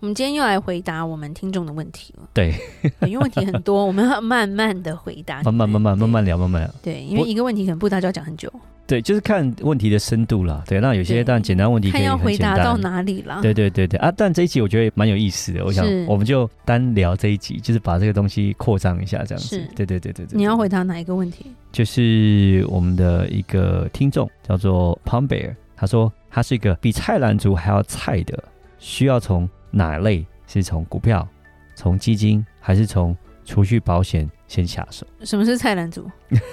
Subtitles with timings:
[0.00, 2.28] 我们今天又来回答我们听众的问题了。
[2.34, 2.54] 对，
[3.02, 5.42] 因为问题很多， 我们要慢慢的回答。
[5.42, 6.70] 慢慢慢慢慢慢聊，慢慢聊。
[6.82, 8.52] 对，因为一个问题可能不大就要讲很久。
[8.86, 10.62] 对，就是看问题的深度啦。
[10.66, 13.40] 对，那有些当然简单问题可以很简单，看要回答到哪里了。
[13.40, 14.12] 对对对对啊！
[14.14, 19.56] 但这一集我觉得蛮有意思的，我想我们就单聊这一集，就是把这个东西扩张一下，这样子。
[19.74, 20.36] 对对对对对。
[20.36, 21.46] 你要回答哪一个问题？
[21.72, 28.44] 就是我们的一个听众叫做 Palm Bear，他说他是一个比菜篮族还要菜的，
[28.78, 30.24] 需要从哪类？
[30.46, 31.26] 是从股票、
[31.74, 35.06] 从基金，还是从储蓄保险先下手？
[35.22, 36.08] 什么是菜篮族？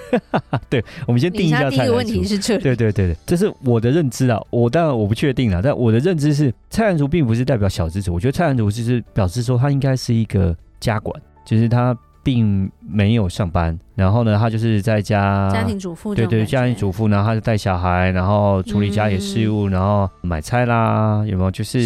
[0.68, 1.68] 对，我们先定一下。
[1.68, 2.62] 第一个问题是这里。
[2.62, 4.40] 对对对对，这是我的认知啊。
[4.50, 8.14] 我当然我不确定了，但我的认知是，菜篮族并不是代表小资族。
[8.14, 11.96] 我觉得菜篮族就是表示说，他应该是一个家管，就是他。
[12.22, 21.50] 并没有上班，然后呢，他就是在家家庭主妇，对对，家庭主妇，然后他就带小孩，然后处理家里事务，嗯、然后买菜啦，有没有？
[21.50, 21.80] 就是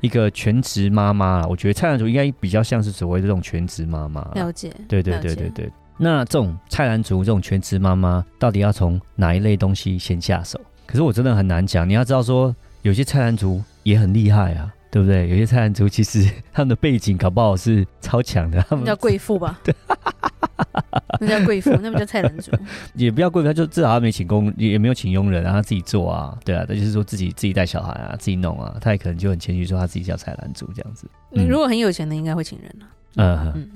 [0.00, 1.46] 一个全职妈妈。
[1.46, 4.20] 我觉得菜篮族应该比较像是所谓的这种全职妈妈。
[4.34, 5.70] 了解，对对对对对。
[5.96, 10.60] 那这种菜篮族这种全职妈妈，到底要从哪一类东西先下手？
[10.86, 11.88] 可是我真的很难讲。
[11.88, 14.72] 你要知道说，有些菜篮族也很厉害啊。
[14.90, 15.28] 对不对？
[15.28, 19.60] 有些菜篮族其实他们的背景搞不好是超强的，他们叫贵妇吧？
[19.64, 19.74] 对，
[21.20, 22.50] 那叫贵妇，那不叫菜篮族。
[22.94, 31.06] 也不要贵妇，他就至少他没请工，也没有请佣人，然后他自己做啊，对啊，他就是说自己自己带小孩啊，自己弄啊，他也可能就很谦虚说他自己叫菜篮族这样子。
[31.30, 32.88] 你、嗯、如果很有钱的，应该会请人啊。
[33.16, 33.70] 嗯，嗯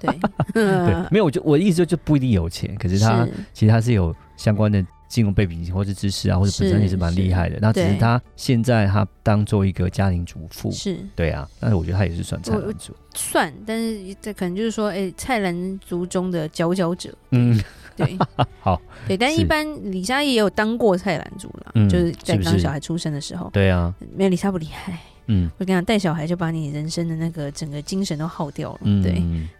[0.00, 0.14] 对，
[0.52, 4.84] 对，没有，我就我的意思就就不一定有钱，可是他是其实他是有相关的。
[5.08, 7.58] 金融背景或者知识啊，或者本身也是蛮厉害的。
[7.60, 11.48] 那只是他现在他当做一个家庭主妇，是对啊。
[11.60, 13.52] 但是我觉得他也是算菜篮族，算。
[13.64, 17.14] 但是这可能就是说，哎、欸，菜篮族中的佼佼者。
[17.30, 17.60] 嗯，
[17.96, 18.18] 对。
[18.60, 19.16] 好，对。
[19.16, 23.48] 但一般李莎也有当过菜篮族了，嗯、就是在当小孩出生的时候。
[23.52, 24.98] 对啊，没有李莎不厉害。
[25.28, 28.80] 嗯，我跟你讲，带小孩就把你人生的那个整个精神都耗掉了。
[28.82, 29.12] 嗯、对。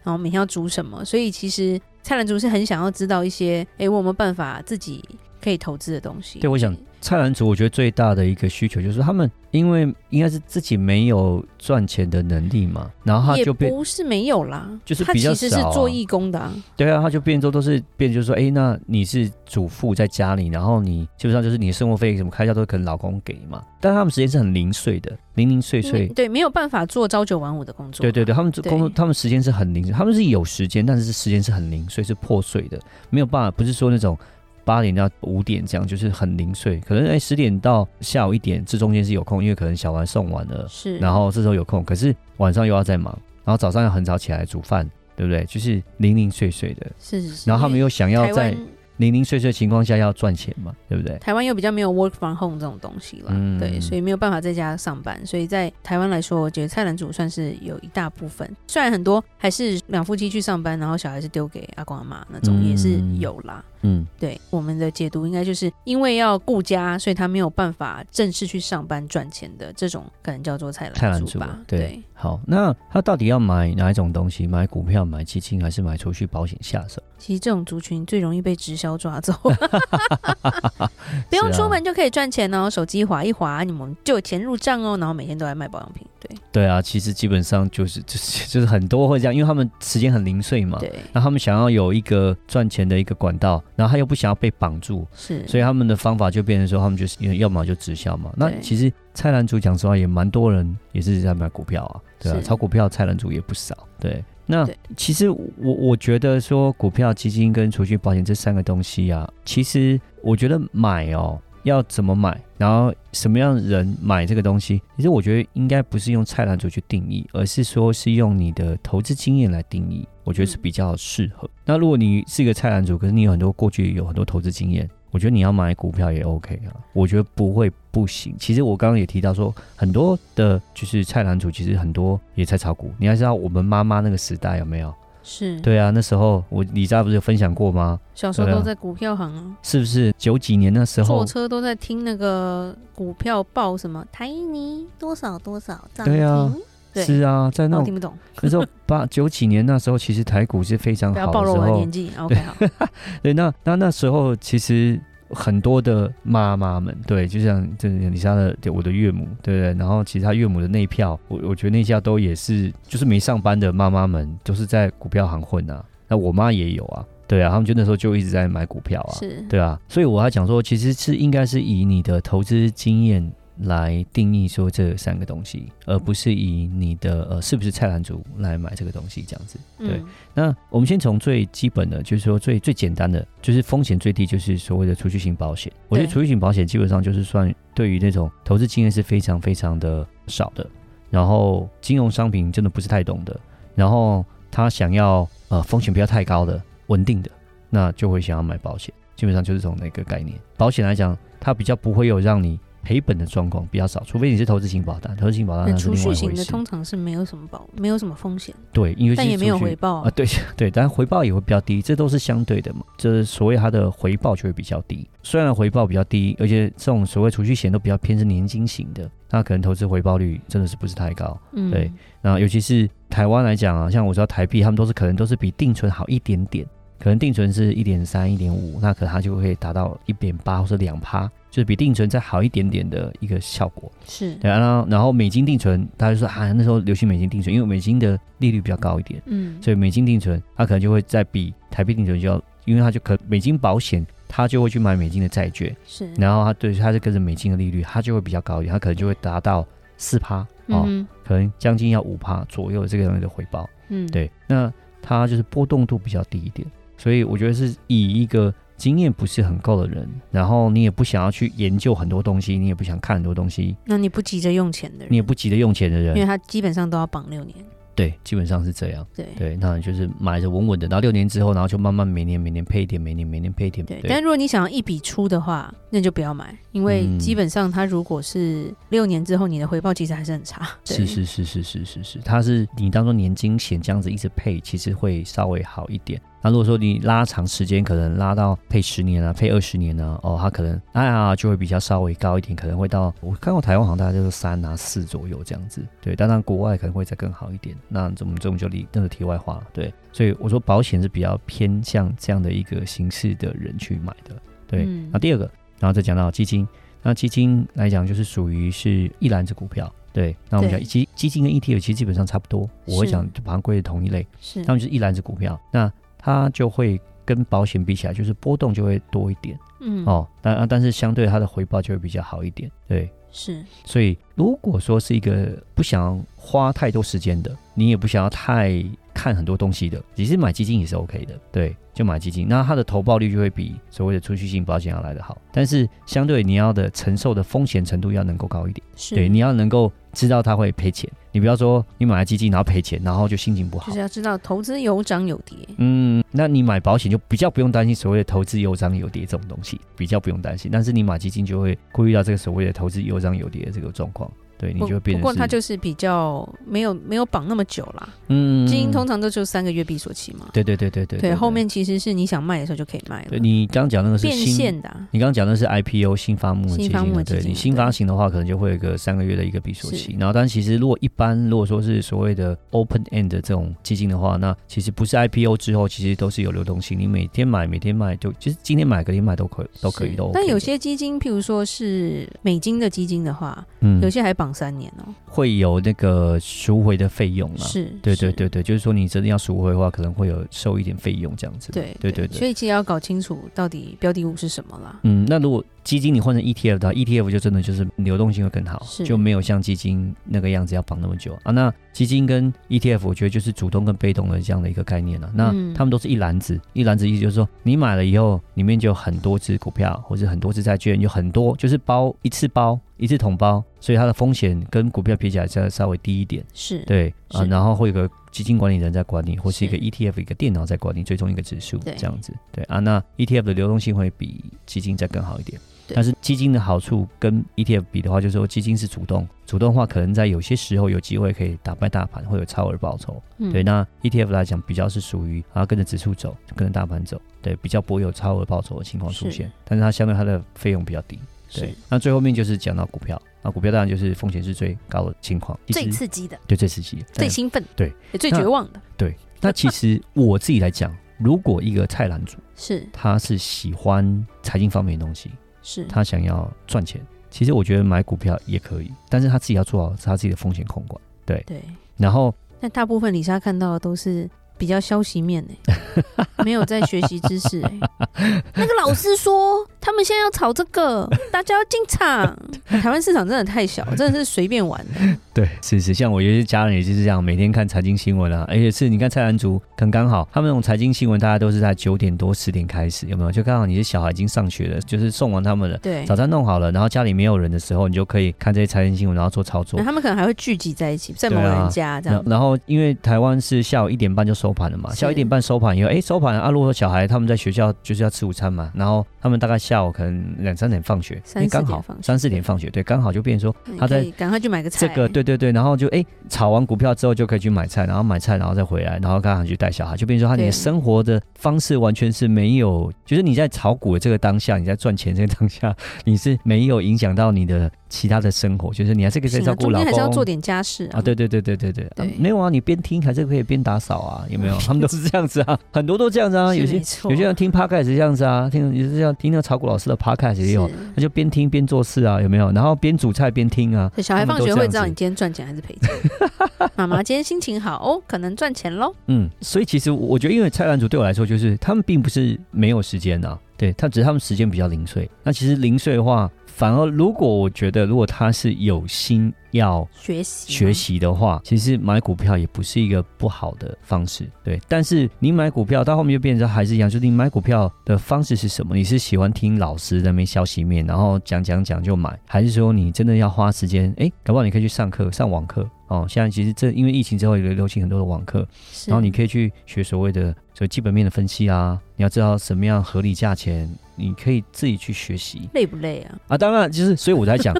[0.03, 5.03] 然后每天要煮什么，所以其实菜篮族是很想要知道一些，哎、欸，我有没有办法自己。
[5.47, 6.39] 可以投资的东西。
[6.39, 16.53] 对，我想菜篮族，我觉得最大的一个需求就是他们，因为应该是自己没有赚钱的能力嘛，然后他就变，不是没有啦，就是比较少、啊、他其实是做义工的、啊。
[16.75, 28.01] 对啊，他就变做都是变，就是说，哎，那你是主妇在家里，然后你基本上就是你的生活费什么开销都可能老公给嘛，但他们时间是很零碎的，零零碎碎，对，没有办法做朝九晚五的工作。
[28.01, 32.77] 对对对，他们工作，他们时间是很零碎，他们是有时间，但是时间是很零碎，是破碎的，
[33.09, 34.17] 没有办法，不是说那种。
[34.67, 44.85] 八点到五点这样就是很零碎，可能哎十点到下午一点这中间是有空，因为可能小孩送完了，是，然后这时候有空，可是晚上又要再忙，然后早上要很早起来煮饭，
[45.15, 45.45] 对不对？
[45.45, 47.49] 就是零零碎碎的，是是是。
[47.49, 48.53] 然后他们又想要在
[48.97, 51.15] 零零碎碎的情况下要赚钱嘛，对不对？
[51.19, 63.63] 台湾又比较没有 work from home 这种东西了，嗯、对，所以没有办法在家上班，所以在台湾来说，我觉得菜篮族算是有一大部分，虽然很多还是两夫妻去上班，然后小孩是丢给阿公阿妈那种，也是有啦。
[63.63, 71.59] 嗯嗯，对，我们的解读应该就是因为要顾家，所以他没有办法正式去上班赚钱的这种，可能叫做菜篮族吧。
[71.67, 74.47] 对，对好，那他到底要买哪一种东西？
[74.47, 77.01] 买股票、买基金，还是买储蓄保险下手？
[77.17, 79.33] 其实这种族群最容易被直销抓走，
[81.29, 86.05] 不用出门就可以赚钱哦，手机划一划，你们就有钱入账哦，然后每天都在卖保养品。
[86.19, 98.31] 对对啊，其实基本上就是 就是就是很多会这样，因为他们时间很零碎嘛，对，那他们想要有一个赚钱的一个管道，然后他又不想要被绑住，是，所以他们的方法就变成说，他们就是要么就直销嘛。
[98.35, 103.75] 那其实菜篮族讲实话也蛮多人也是在买股票啊，对啊，炒股票菜篮族也不少。
[103.99, 111.39] 对，那其实我我觉得说股票、基金跟储蓄保险这三个东西啊，其实我觉得买哦。
[111.67, 114.81] 要怎么买，然后什么样的人买这个东西？
[114.95, 120.07] 其实我觉得应该不是用菜篮主去定义，而是说是用你的投资经验来定义。
[120.23, 121.47] 我觉得是比较适合。
[121.47, 126.75] 嗯、那如果你是一个菜篮主，可是你有很多过去有很多投资经验，我觉得你要买股票也 OK 啊。
[126.93, 128.35] 我觉得不会不行。
[128.37, 132.91] 其实我刚刚也提到说，很多的就是菜篮族，其实很多也在炒股。
[132.97, 134.93] 你要知道我们妈妈那个时代有没有？
[135.27, 135.59] 是。
[135.59, 137.99] 对啊，那时候我李扎不是有分享过吗？
[138.15, 140.13] 小时候都在股票行啊，是不是？
[140.17, 141.17] 九几年那时候。
[141.17, 144.05] 坐车都在听那个股票报什么？
[144.09, 146.13] 台泥多少多少涨停？
[146.13, 146.55] 对啊，
[146.95, 148.13] 是啊，在那听不懂。
[148.41, 151.31] 那时候八九几年那时候，其实台股是非常好的时候。
[151.31, 152.87] 不要暴露我的年纪，OK 好。
[153.21, 159.73] 对，那那那时候其实很多的妈妈们，对，就像这李莎的我的岳母，对不对？
[159.73, 165.83] 然后其实他岳母的那一票，我我觉得那家都也是，就是没上班的妈妈们，都是在股票行混啊。
[166.07, 169.79] 那我妈也有啊，对啊，他们就那时候就一直在买股票啊，是，对啊。
[169.89, 173.31] 所以我还讲说，其实是应该是以你的投资经验。
[173.61, 179.57] 来定义说这三个东西，而不是以你的呃是不是菜篮族来买这个东西这样子。
[179.77, 185.71] 对，嗯、那我们先从最基本的，就是说最最简单的，就是风险最低，就是所谓的储蓄型保险。
[185.89, 190.67] 我觉得储蓄型保险基本上就是算对于那种投资经验是非常非常的少的，
[191.09, 193.39] 然后金融商品真的不是太懂的，
[193.75, 197.31] 然后他想要呃风险不要太高的稳定的，
[197.69, 198.93] 那就会想要买保险。
[199.15, 200.37] 基本上就是从那个概念。
[200.57, 202.59] 保险来讲，它比较不会有让你。
[202.87, 205.13] 赔本的状况比较少，除非你是投资型保单。
[205.17, 205.75] 投资型保单。
[205.77, 208.55] 储蓄型的通常是没有什么保，没有什么风险。
[208.71, 210.07] 对，因为但也没有回报啊。
[210.07, 210.25] 啊对
[210.55, 212.85] 对，但回报也会比较低，这都是相对的嘛。
[212.97, 215.05] 就是所谓它的回报就会比较低。
[215.21, 221.37] 虽然回报比较低，而且这种所谓储蓄险都比较偏是年金型的，那可能投资回报率真的是不是太高。
[221.51, 221.91] 嗯，对。
[222.21, 226.65] 那尤其是台湾来讲啊，像我知道台币，他们都是可能都是比定存好一点点，
[227.07, 231.25] 可能定存是一点三、一点五，那可能它就会达到一点八或者两趴。
[231.49, 234.35] 就是比定存再好一点点的一个效果，是。
[234.35, 249.65] 对，然后然后美金定存，大家就说啊，那时候流行美金定存，因为美金的利率比较高一点，嗯，所以美金定存它可能就会再比台币定存就要，因为它就可美金保险，它就会去买美金的债券，是，然后它对它是跟着美金的利率，它就会比较高一点，它可能就会达到
[249.95, 254.71] 四趴哦，嗯、可能将近要五趴左右的这个东西的回报，嗯，对，那
[255.01, 256.67] 它就是波动度比较低一点，
[256.97, 258.53] 所以我觉得是以一个。
[258.77, 267.55] 经验不是很够的人，然后你也不想要去研究很多东西，你也不想看很多东西，那你不急着用钱的人，你也不急着用钱的人，因为他基本上都要绑六年。
[267.95, 269.03] 对，基本上是这样。
[269.15, 273.83] 对对，那就是买着稳稳的，然后六年之后，然后就慢慢每年每年配一点，每年每年配一点。
[273.83, 280.69] 对，但如果你想要一笔出的话，那就不要买，因为基本上它如果是六年之后，你的回报其实还是很差。
[280.85, 286.21] 是是是是是是是，它是你当做年金险这样子一直配，其实会稍微好一点。
[286.47, 295.85] 那如果说你拉长时间，可能拉到配十年啊，配二十年啊，哦，它可能哎呀就会比较稍微高一点，可能会到我看过台湾好像大概就是三啊四左右这样子。
[295.99, 297.75] 对，当然国外可能会再更好一点。
[297.89, 299.67] 那这么这么就离那个题外话了。
[299.73, 304.33] 对，所以我说保险是比较偏向这样的一个形式的人去买的。
[304.67, 305.51] 对，嗯、那第二个，
[305.81, 306.65] 然后再讲到基金，
[307.03, 309.93] 那基金来讲就是属于是一篮子股票。
[310.13, 314.25] 对，那我们讲基基金跟 ETF 其实基本上差不多，我会讲就把它归为同一类。
[314.39, 315.59] 是，他们就是一篮子股票。
[315.73, 315.91] 那
[316.27, 320.05] 它就会跟保险比起来，就是波动就会多一点，嗯。
[320.05, 323.63] 哦，但但是相对它的回报就会比较好一点，对，是。
[323.85, 328.83] 所以如果说是一个不想花太多时间的，你也不想要太
[329.17, 331.75] 看很多东西的，其实买基金也是 OK 的，对。
[331.97, 338.85] 就买基金，那它的投报率就会比所谓的储蓄性保险要来得好，但是相对你要的承受的风险程度要能够高一点。
[338.95, 343.87] 是对，你要能够知道它会赔钱，你不要说你买了基金然后赔钱，然后就心情不好。
[343.87, 345.57] 就是要知道投资有涨有跌。
[345.77, 350.69] 嗯，那你买保险就比较不用担心所谓的投资有涨有跌这种东西，比较不用担心。
[350.71, 354.31] 但是你买基金就会顾虑到这个所谓的投资有涨有跌的这个状况。
[354.57, 355.17] 对，你就变。
[355.17, 358.09] 不过它就是比较没有没有绑那么久啦。
[358.29, 360.47] 嗯，基金通常都就三个月闭锁期嘛。
[360.53, 361.19] 对对对对对。
[361.19, 363.29] 对，后面其实是你想卖的时候就可以卖了。
[363.29, 364.89] 对，你刚刚讲那个是变现的。
[365.11, 367.23] 你刚刚讲的是 IPO 新发募基金。
[367.23, 370.15] 对，你新发行的话，可能就会有个三个月的一个闭锁期。
[370.19, 376.97] 然后，但其实如果一般如果说是所谓的 open end 这种基金的话，那其实不是 IPO 之后，其实都是有流动性。
[376.99, 380.31] 你每天买，每天卖，就其实今天买，隔天卖都可以，都可以都。
[380.33, 385.13] 但有些基金，譬如说是美金的基金的话，嗯，有些还绑三年哦。
[385.25, 391.71] 会有那个赎回的费用啊，是，对对对对，就是说你真的要赎回的话，可能会有收一点费用这样子。
[391.71, 394.99] 对对对对，所以其实要搞清楚到底标的物是什么啦。
[395.03, 401.51] 嗯，那如果基金你换成 ETF 的话，ETF 就真的就是流动性会更好，就没有像基金那个样子要绑那么久啊。
[401.53, 405.31] 那基金跟 ETF，我觉得就是主动跟被动的这样的一个概念了。
[405.33, 412.77] 那他们都是一篮子，一篮子意思就是说，你买了以后，里面就有很多只股票或者很多只债券，有很多就是包一次包。
[412.97, 416.43] 一次统包，所以它的风险跟股票比起来稍稍微低一点。
[416.51, 422.33] 是对啊，然后会有个基金管理人在管理，或是一个 ETF 一个电脑在管理，追踪一个指数这样子。
[422.51, 425.61] 对啊，那 ETF 的流动性会比基金再更好一点。
[425.95, 433.21] 但是基金的好处跟 ETF 比的话，就是说基金是主动，主动的话可能在有些时候有机会可以打败大盘，会有超额报酬。
[433.51, 439.51] 对，那 ETF 来讲比较是属于啊跟着指数走，跟着大盘走，对，比较不会有超额报酬的情况出现。
[439.63, 441.19] 但是它相对它的费用比较低。
[441.53, 449.15] 对，那最后面就是讲到股票，那，股票当然就是风险是最高的情况，最刺激的，对，最刺激的，最兴奋，对，也最绝望的，对。
[449.39, 452.85] 那其实我自己来讲，如果一个菜篮族 是。
[452.91, 455.31] 他是喜欢财经方面的东西，
[455.67, 461.61] 是他想要赚钱，其实我觉得买股票也可以，但是他自己要做好他自己的风险控管，对对。
[461.97, 464.29] 然后，那大部分李莎看到的都是。
[464.57, 468.41] 比较消息面呢、欸， 没有在学习知识哎、欸。
[468.55, 472.35] 那个老师说，他们现在要炒这个，大家要进场。
[472.81, 475.17] 台湾市场真的太小，真的是随便玩的。
[475.33, 483.31] 对，是是，像我有些家人也就是这样，每天看财经新闻啊，而且是你看蔡澜竹，刚刚好，他们那种财经新闻，大家都是在九点多十点开始，有没有？
[483.31, 489.79] 就刚好你的小孩已经上学了，就是送完他们了，对，早餐弄好了，然后家里没有人的时候，你就可以看这些财经新闻，然后做操作。
[489.83, 492.23] 他们可能还会聚集在一起，在某人家这样。
[492.25, 494.46] 然后因为台湾是下午一点半就收。
[494.47, 494.93] 收盘了嘛？
[494.95, 496.49] 下午一点半收盘以后，哎，收盘啊！
[496.49, 504.87] 如果小孩他们在学校就是要吃午餐嘛，然后他们大概下午可能两三点放学，三四点放，三四点放学，对，刚好就变成说他在赶快去买个菜。
[504.87, 517.69] 这个对对对，然后就哎炒完股票之后就可以去买菜，然后买菜然后再回来，然后刚好去带小孩，就变成说他你的生活的方式完全是没有，就是你在炒股的这个当下，你在赚钱这个当下，你是没有影响到你的。
[517.89, 521.01] 其他的生活就是你还是可以照顾老公，还是要做点家事啊？
[521.01, 524.25] 对对对对对对，没有啊，你边听还是可以边打扫啊？
[524.29, 524.57] 有没有？
[524.57, 526.53] 他们都是这样子啊，很多都这样子啊。
[526.53, 532.51] 有些有些人听 podcast 是这样子啊，听也是这样听那个炒股老师的 podcast 也有，那就边听边做事啊，有没有？
[532.51, 533.91] 然后边煮菜边听啊。
[533.97, 535.89] 小孩放学会知道你今天赚钱还是赔钱。
[536.75, 538.93] 妈妈今天心情好哦，可能赚钱喽。
[539.07, 545.09] 嗯，所以其实我觉得，因为菜篮族对我来说，就是他们并不是没有时间啊，对他只是他们时间比较零碎。
[545.23, 546.29] 那其实零碎的话。
[546.57, 554.59] 反而，如果我觉得，如果他是有心要学习学习的话，其实买股票也不是一个不好的方式，对。
[554.67, 558.75] 但是你买股票到后面就变成还是一样，就是你买股票的方式是什么？
[558.75, 563.93] 你是喜欢听老师在那边消息面，然后讲讲讲就买，还是说你真的要花时间？
[563.99, 566.05] 哎，搞不好你可以去上课，上网课哦。
[566.07, 568.47] 现在其实这因为疫情之后，也流行很多的网课，
[568.87, 573.69] 然后你可以去学所谓的所谓基本面的分析啊，你要知道什么样合理价钱。
[573.99, 576.19] 你可以自己去学习，累不累啊？
[576.27, 577.51] 啊，当然，就是所以我在讲，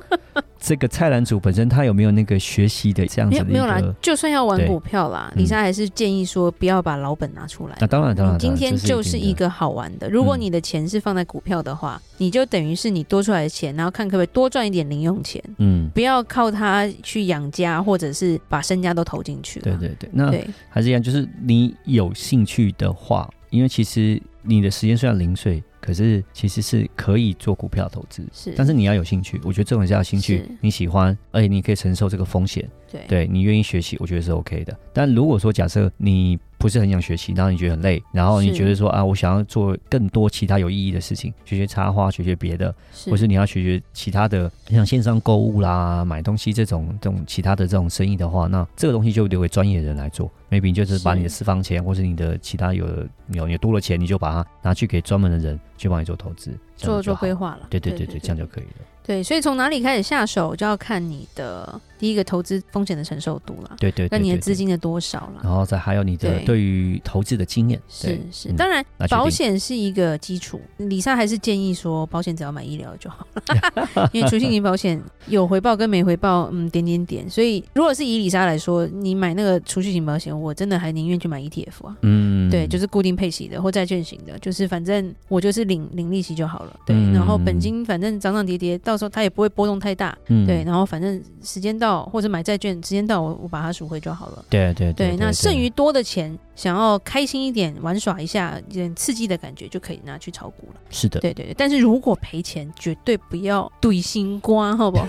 [0.60, 3.44] 这个菜篮主本身他有没有那个学习的这样子？
[3.44, 7.76] 没有啦，就算要玩股票啦，李莎还是建议说不要把老本拿出来。
[7.80, 10.10] 那当然，当然，今天就是一个好玩的。
[10.10, 15.42] 如果你的钱是放在股票的话，你就等于是你多出来的钱，然后看可不可以多赚一点零用钱。
[15.58, 19.60] 嗯，不要靠它去养家，或者是把身家都投进去。
[19.60, 20.34] 对对对，那
[20.70, 25.64] 还是一样，就是你有兴趣的话，因为其实你的时间虽然零碎。
[25.88, 29.40] 可是其实是可以做股票投资，是，但是你要有兴趣。
[29.42, 34.78] 我觉得这种是要兴趣，你喜欢，而且你可以承受这个风险，对，对你愿意学习，我觉得是 OK 的。
[34.92, 42.74] 但如果说假设你不是很想学习，然后你觉得很累，然后你觉得说啊，我想要做更多其他有意义的事情，学学插花，学学别的，
[43.06, 50.32] 或是你要学学其他的，像线上购物啦、买东西这种这种其他的这种生意的话，那这个东西就留给专业的人来做。
[50.50, 52.88] maybe 就是把你的私房钱，或是你的其他有
[53.34, 57.68] 有有多了钱，你就把它拿去给专门的人去帮你做投资，做做规划了。
[57.70, 58.86] 对对对对，这样就可以了。
[59.08, 63.78] 对，所以从哪里开始下手，就要看你的第一个投资风险的承受度了。
[63.80, 65.40] 对对，那你的资金的多少了？
[65.42, 67.82] 然后再还有你的对于投资的经验。
[67.88, 70.60] 是是，当然保险是一个基础。
[70.76, 77.30] 李莎还是建议说，保险只要买医疗就好了， 因为储蓄型保险有回报跟没回报，嗯，点点点。
[77.30, 81.96] 所以如果是以李莎来说，你买那个储蓄型保险，我真的还宁愿去买 ETF 啊。
[82.02, 86.78] 嗯，对，就是固定配息的或债券型的，就是反正我就是领领利息就好了。
[86.86, 88.97] 对，然后本金反正涨涨跌跌，到。
[88.98, 94.44] 说它也不会波动太大，嗯，对，然后反正时间到或者买债券时间到，我我把它赎回就好了。
[94.50, 100.80] 对对对，对，那剩余多的钱，想要开心一点玩耍一下，一点刺激的感觉，就可以拿去炒股了。
[100.90, 101.54] 是的，对对对。
[101.58, 105.08] 但是如果赔钱，绝对不要怼心瓜，好不好？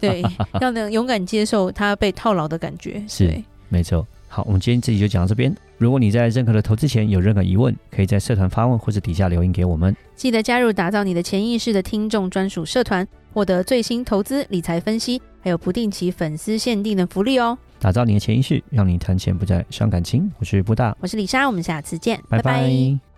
[0.00, 0.22] 对，
[0.60, 3.02] 要能勇敢接受它被套牢的感觉。
[3.08, 4.06] 是，没错。
[4.28, 5.54] 好，我们今天这集就讲到这边。
[5.76, 9.94] 如果你在任何的投资前有任何疑问，可以在社团发问或者底下留言给我们。
[10.14, 17.58] 记得加入打造你的潜意识的听众专属社团，获得最新投资理财分析，还有不定期粉丝限定的福利哦。
[17.80, 20.30] 打造你的潜意识，让你谈钱不再伤感情。
[20.38, 22.42] 我是布大，我是李莎，我们下次见，拜拜。
[22.42, 23.13] 拜拜。